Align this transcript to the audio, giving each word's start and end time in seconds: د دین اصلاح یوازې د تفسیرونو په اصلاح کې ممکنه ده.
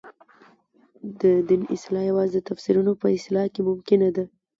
د 1.21 1.21
دین 1.47 1.61
اصلاح 1.75 2.03
یوازې 2.09 2.33
د 2.39 2.45
تفسیرونو 2.49 2.91
په 3.01 3.07
اصلاح 3.17 3.45
کې 3.53 3.61
ممکنه 3.69 4.07
ده. 4.15 4.25